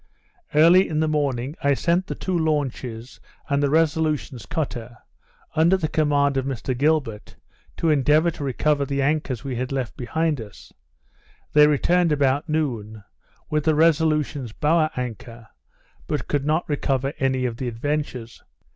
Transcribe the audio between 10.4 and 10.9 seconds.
us;